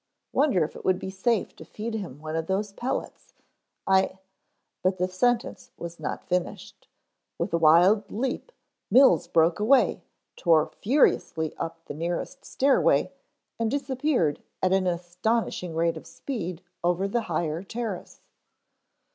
Wonder 0.33 0.63
if 0.63 0.75
it 0.75 0.83
would 0.83 0.97
be 0.97 1.11
safe 1.11 1.55
to 1.57 1.63
feed 1.63 1.93
him 1.93 2.17
one 2.19 2.35
of 2.35 2.47
those 2.47 2.73
pellets 2.73 3.35
I" 3.85 4.17
But 4.83 4.97
the 4.97 5.07
sentence 5.07 5.69
was 5.77 5.99
not 5.99 6.23
finished. 6.27 6.87
With 7.37 7.53
a 7.53 7.59
wild 7.59 8.09
leap, 8.09 8.51
Mills 8.89 9.27
broke 9.27 9.59
away, 9.59 10.01
tore 10.35 10.65
furiously 10.65 11.55
up 11.57 11.85
the 11.85 11.93
nearest 11.93 12.43
stairway 12.45 13.13
and 13.59 13.69
disappeared 13.69 14.41
at 14.59 14.73
an 14.73 14.87
astonishing 14.87 15.75
rate 15.75 15.97
of 15.97 16.07
speed 16.07 16.63
over 16.83 17.07
the 17.07 17.21
higher 17.21 17.61
terrace. 17.61 18.21